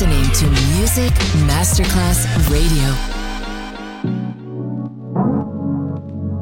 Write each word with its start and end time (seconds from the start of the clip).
listening 0.00 0.32
to 0.32 0.48
Music 0.78 1.12
Masterclass 1.44 2.24
Radio. 2.48 2.88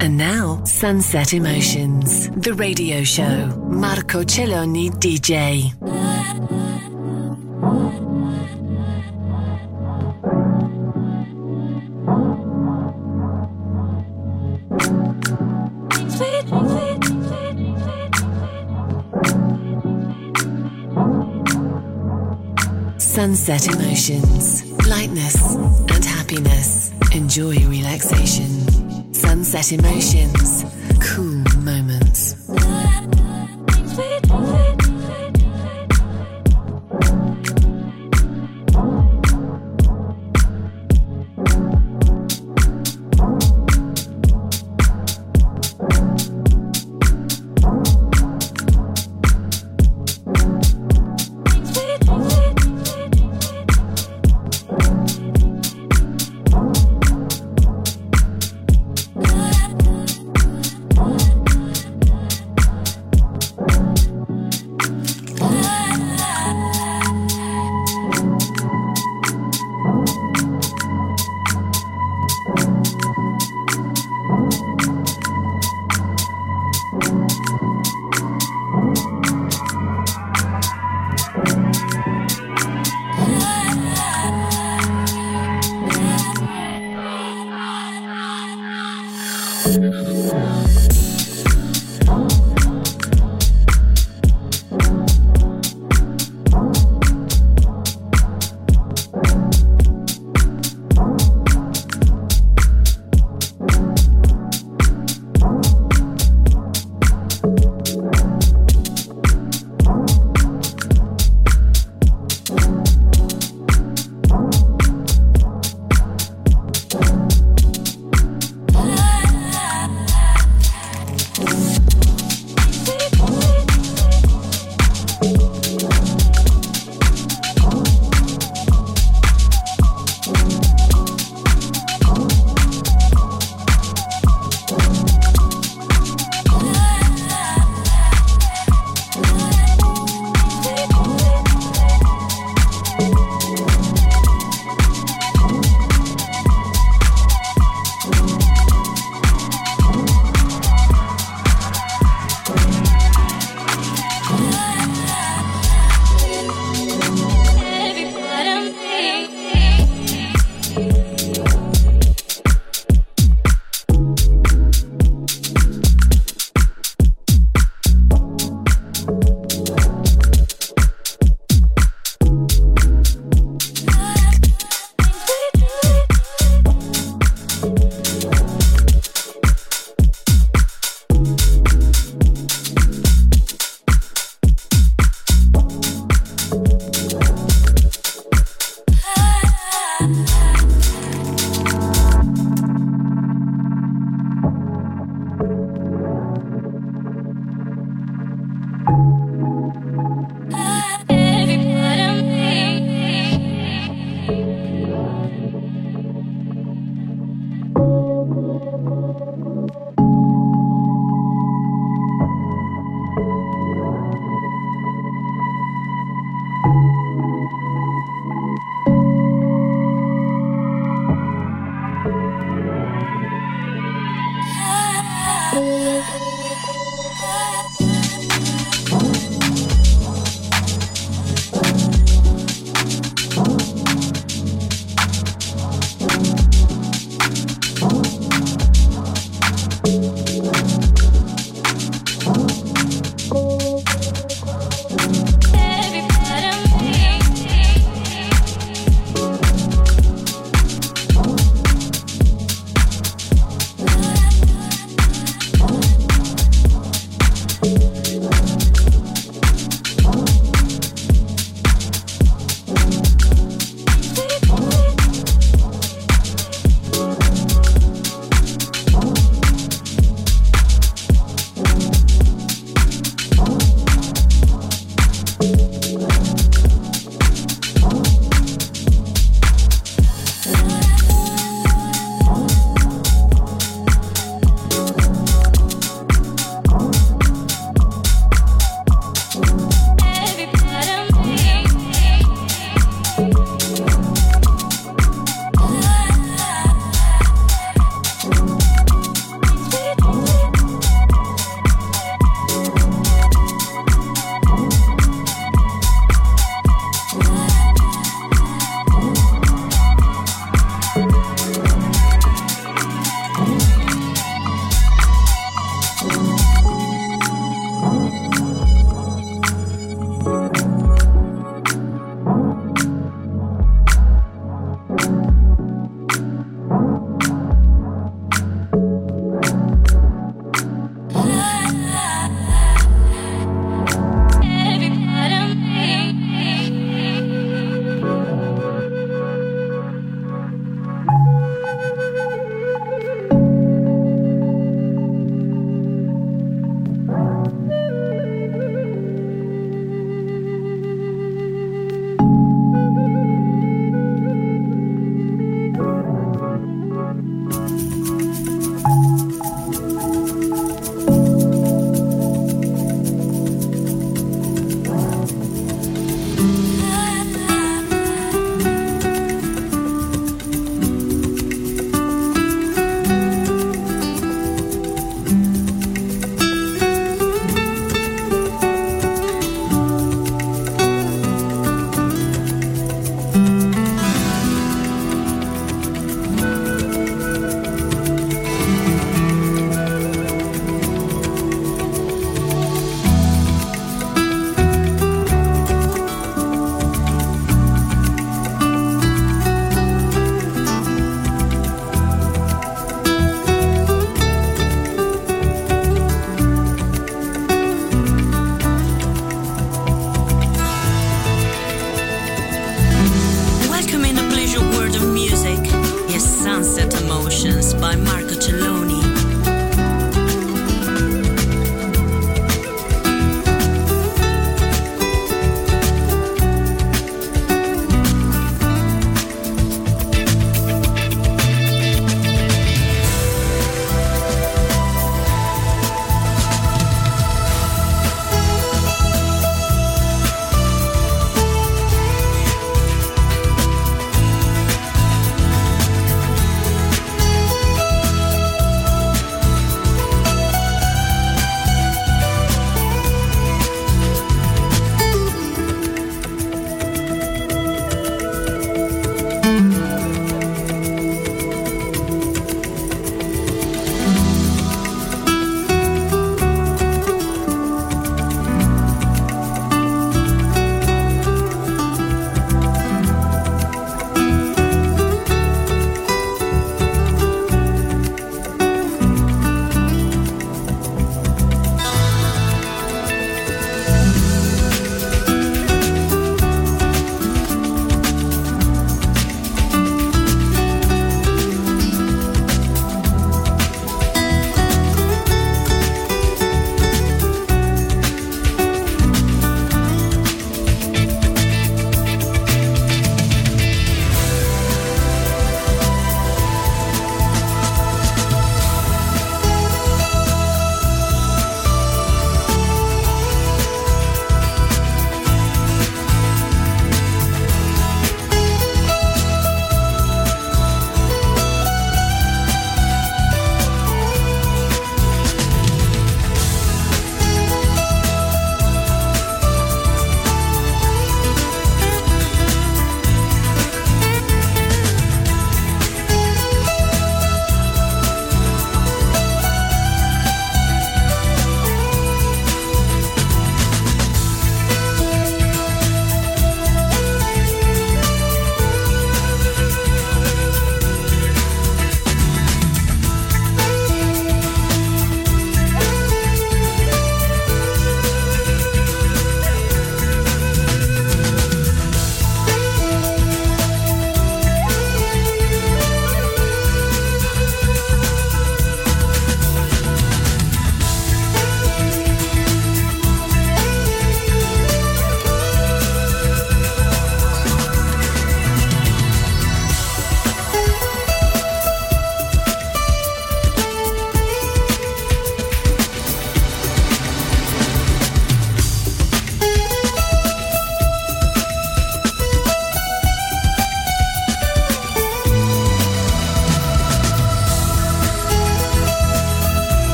And 0.00 0.16
now, 0.16 0.62
Sunset 0.62 1.32
Emotions, 1.34 2.30
the 2.30 2.54
radio 2.54 3.02
show. 3.02 3.48
Marco 3.68 4.22
Celloni 4.22 4.90
DJ. 4.90 5.97
Sunset 23.38 23.72
Emotions, 23.72 24.64
lightness 24.88 25.54
and 25.54 26.04
happiness. 26.04 26.90
Enjoy 27.14 27.54
relaxation. 27.68 29.14
Sunset 29.14 29.70
Emotions, 29.72 30.64
cool 31.00 31.44
moments. 31.62 32.37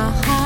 my 0.00 0.10
heart. 0.24 0.39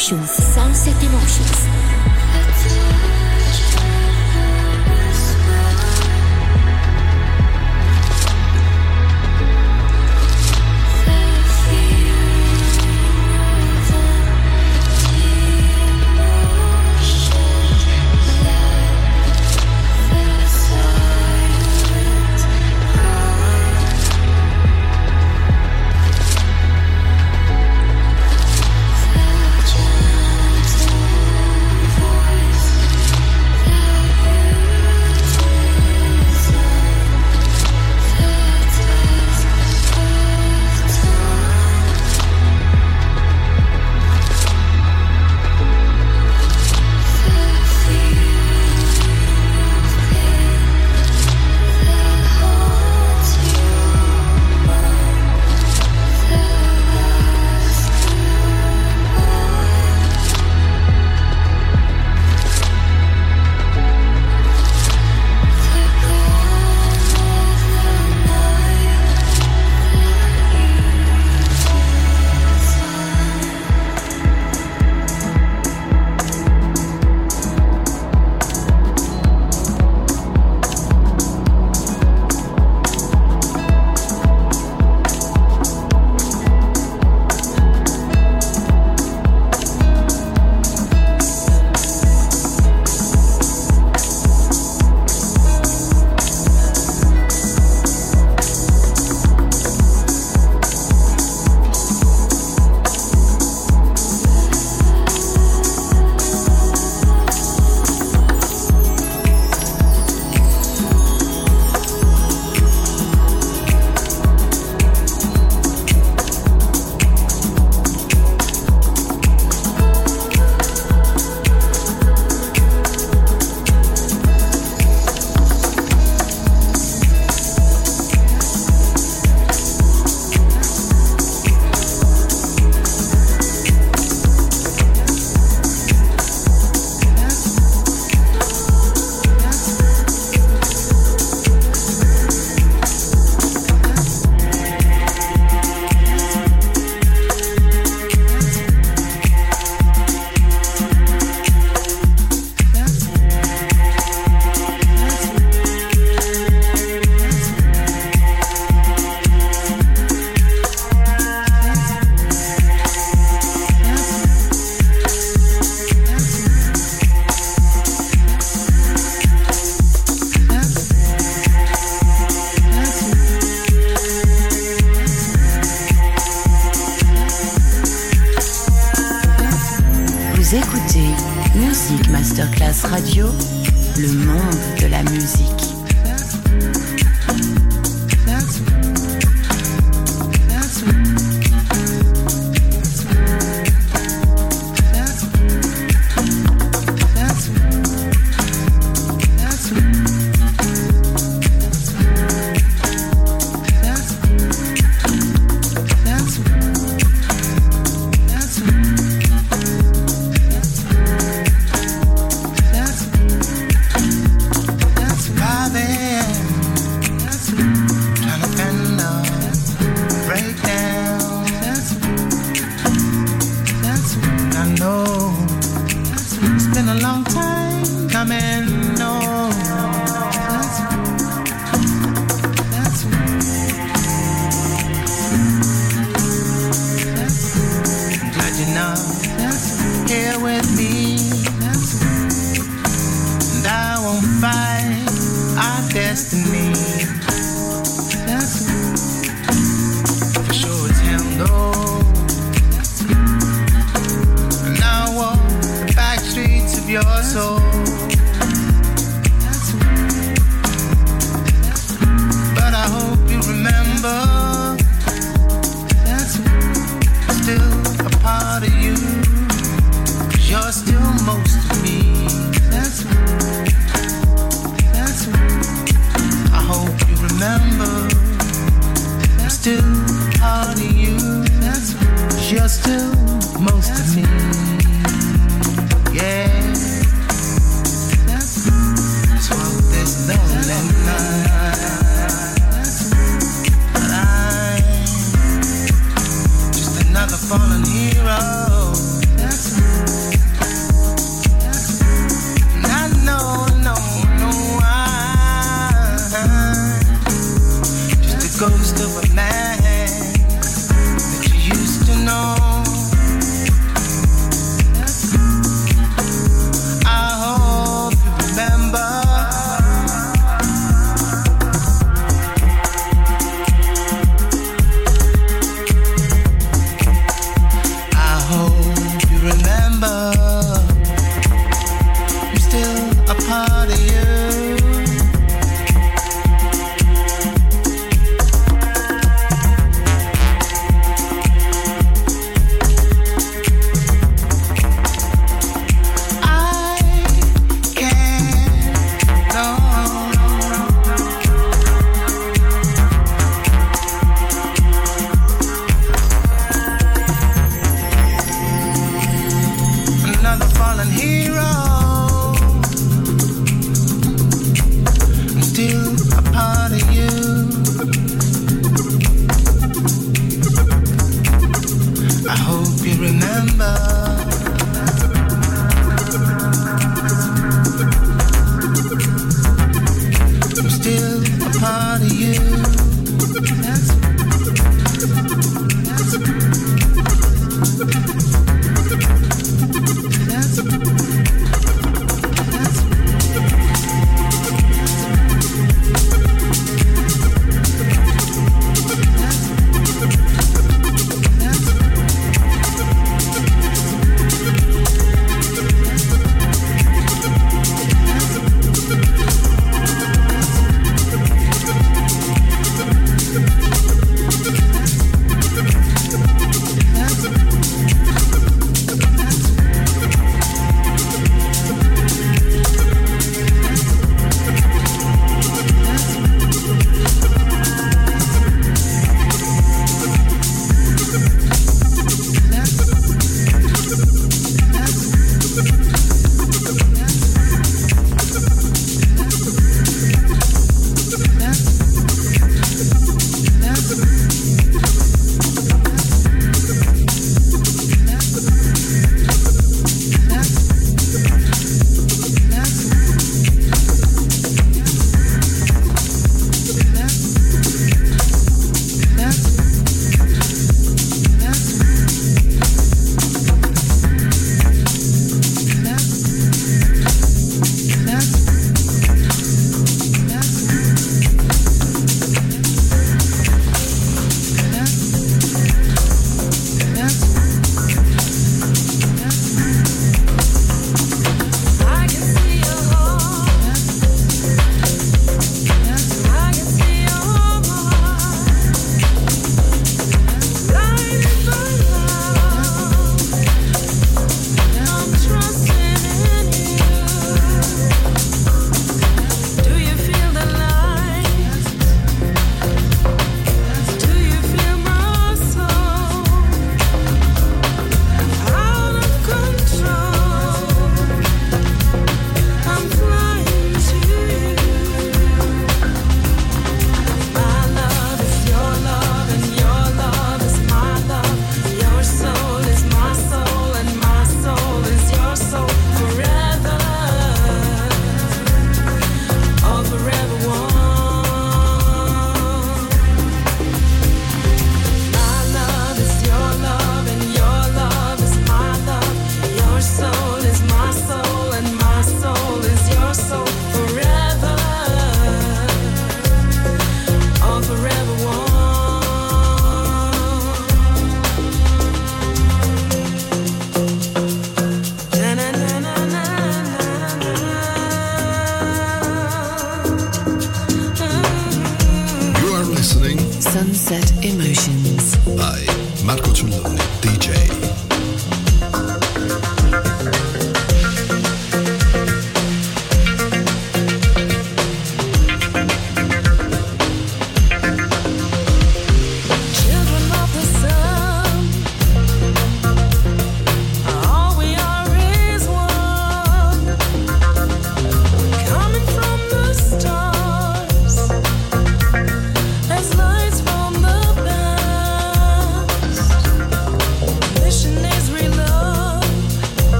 Emotions. 0.00 0.59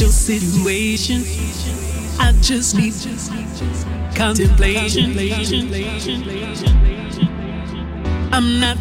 Your 0.00 0.08
situation. 0.10 1.22
I 2.18 2.32
just 2.40 2.74
need 2.74 2.94
contemplation. 4.14 5.10
I'm 8.32 8.60
not 8.60 8.78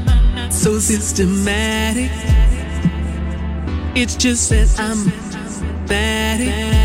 so 0.53 0.80
systematic. 0.80 2.09
It's 3.95 4.15
just 4.15 4.49
that 4.49 4.80
I'm 4.80 5.86
bad. 5.88 6.78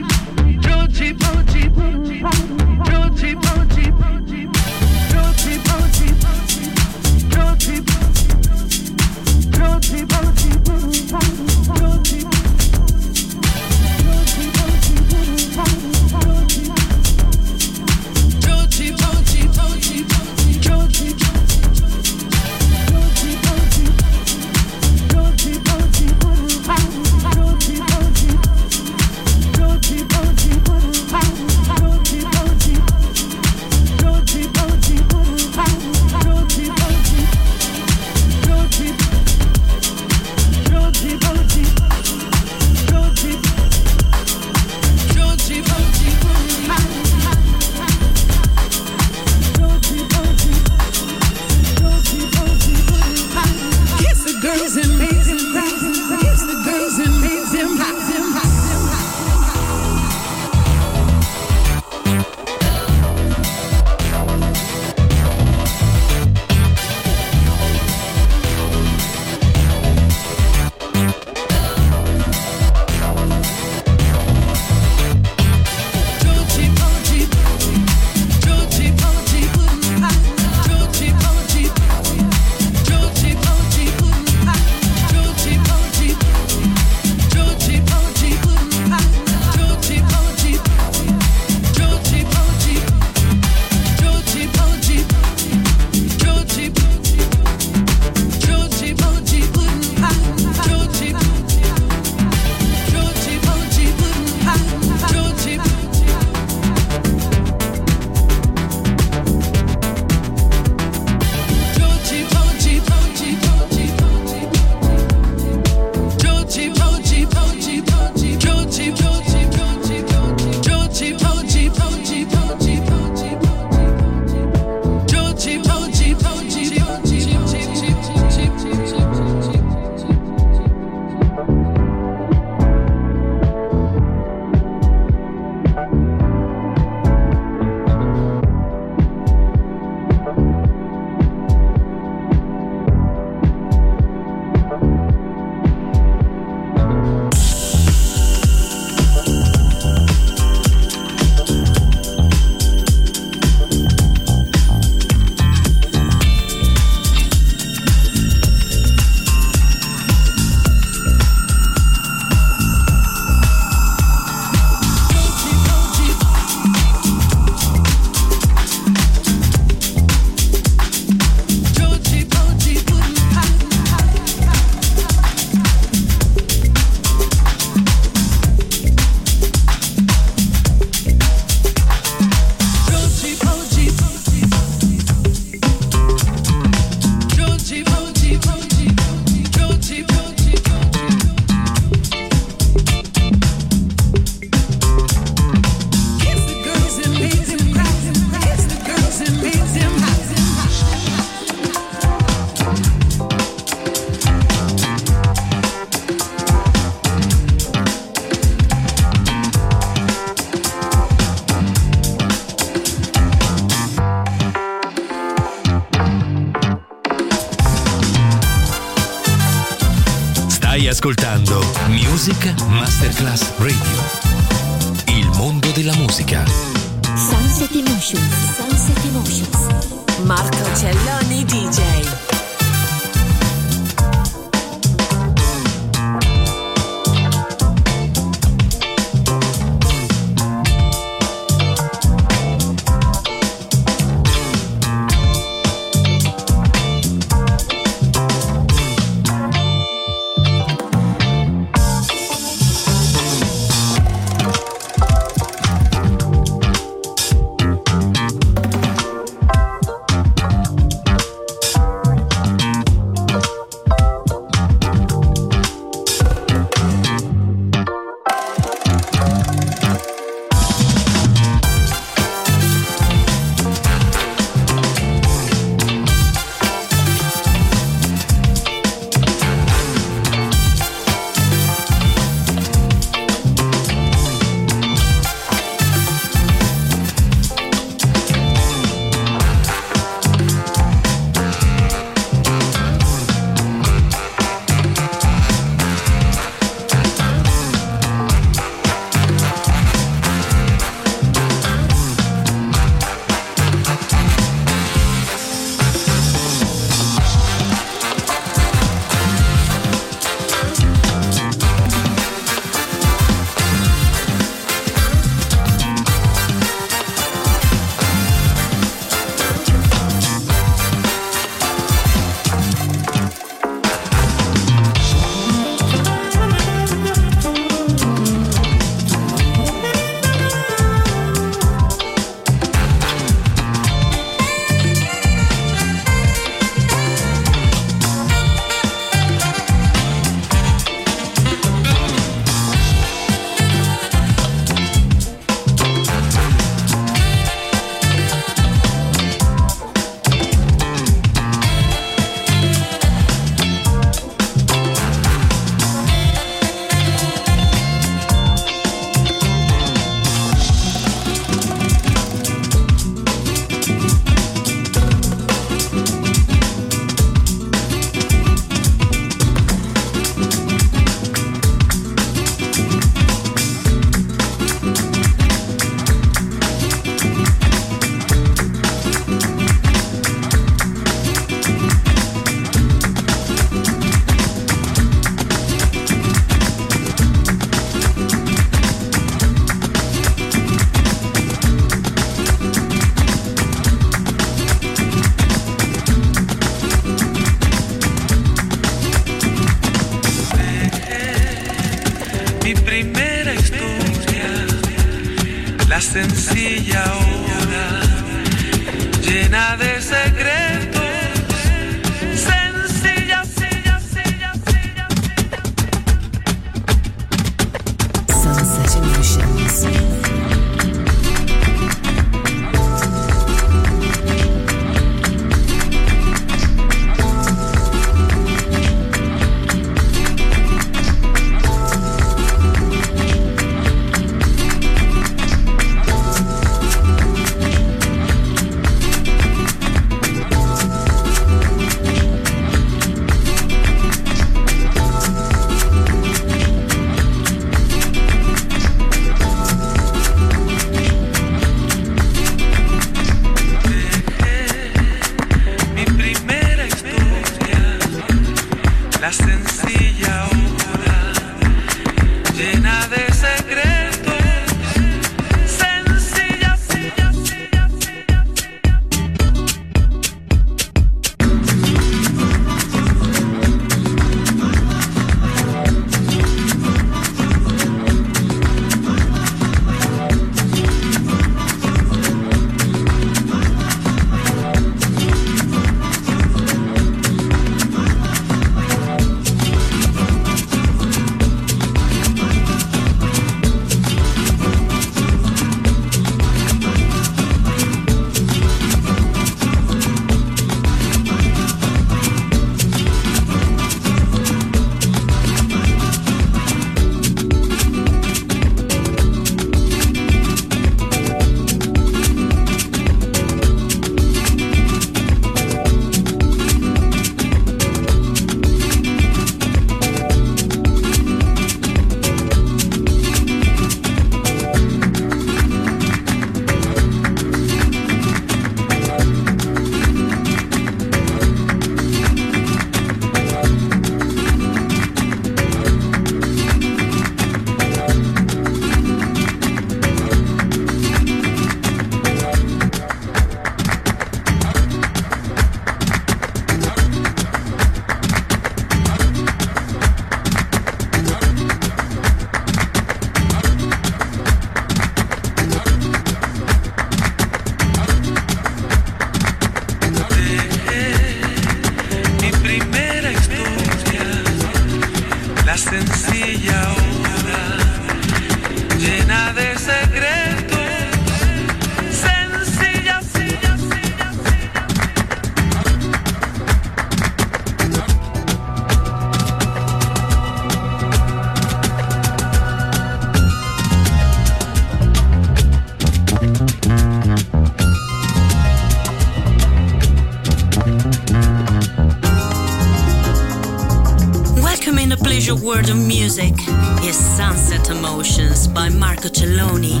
Your 595.46 595.56
world 595.56 595.90
of 595.90 595.96
music 595.96 596.54
is 597.02 597.18
Sunset 597.18 597.90
Emotions 597.90 598.66
by 598.66 598.88
Marco 598.88 599.28
Celloni. 599.28 600.00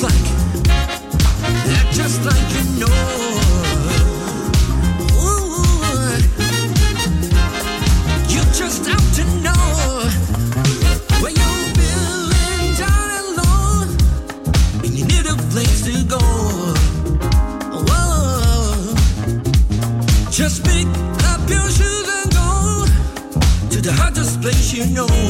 like, 0.00 1.90
just 1.92 2.24
like 2.24 2.54
you 2.54 2.78
know. 2.78 3.19
you 24.80 24.86
know 24.94 25.29